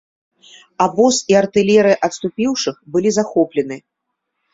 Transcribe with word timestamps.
Абоз 0.85 1.19
і 1.33 1.35
артылерыя 1.41 1.97
адступіўшых 2.07 2.75
былі 2.95 3.09
захоплены. 3.19 3.77